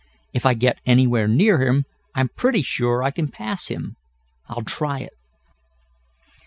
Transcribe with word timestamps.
If 0.33 0.47
I 0.47 0.55
get 0.55 0.81
anywhere 0.83 1.27
near 1.27 1.59
him 1.61 1.85
I'm 2.15 2.29
pretty 2.35 2.63
sure 2.63 3.03
I 3.03 3.11
can 3.11 3.27
pass 3.27 3.67
him. 3.67 3.97
I'll 4.49 4.63
try 4.63 5.01
it." 5.01 5.13